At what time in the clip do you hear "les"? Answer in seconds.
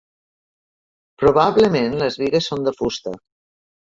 2.03-2.19